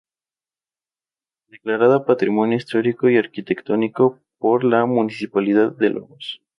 Declarada 1.49 2.03
Patrimonio 2.05 2.57
Histórico 2.57 3.07
y 3.07 3.17
Arquitectónico 3.17 4.17
por 4.39 4.63
la 4.63 4.83
Municipalidad 4.87 5.73
de 5.73 5.91
Lobos. 5.91 6.41